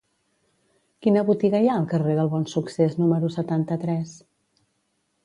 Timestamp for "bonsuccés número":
2.31-3.29